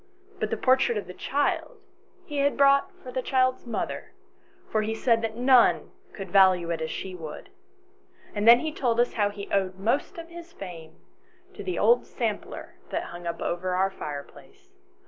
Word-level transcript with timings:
But 0.39 0.49
the 0.49 0.57
portrait 0.57 0.97
of 0.97 1.05
the 1.05 1.13
child 1.13 1.77
he 2.25 2.37
had 2.39 2.57
brought 2.57 2.91
for 3.03 3.11
the 3.11 3.21
child's 3.21 3.67
mother, 3.67 4.13
for 4.71 4.81
he 4.81 4.95
said 4.95 5.37
none 5.37 5.91
could 6.11 6.31
value 6.31 6.71
it 6.71 6.81
as 6.81 6.89
she 6.89 7.13
would. 7.13 7.51
And 8.33 8.47
then 8.47 8.61
he 8.61 8.71
told 8.71 8.99
us 8.99 9.13
how 9.13 9.29
he 9.29 9.47
owed 9.51 9.75
most 9.77 10.17
of 10.17 10.29
his 10.29 10.53
fame 10.53 10.95
to 11.53 11.63
the 11.63 11.77
old 11.77 12.07
sampler 12.07 12.79
that 12.89 13.11
hung 13.13 13.27
up 13.27 13.43
over 13.43 13.75
our 13.75 13.91
fireplace. 13.91 14.71